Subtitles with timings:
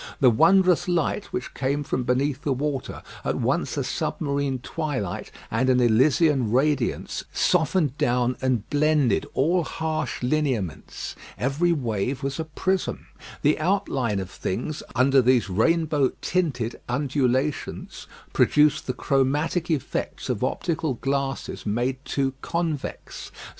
[0.19, 5.69] The wondrous light which came from beneath the water, at once a submarine twilight and
[5.69, 11.15] an Elysian radiance, softened down and blended all harsh lineaments.
[11.37, 13.09] Every wave was a prism.
[13.43, 20.95] The outlines of things under these rainbow tinted undulations produced the chromatic effects of optical
[20.95, 23.31] glasses made too convex.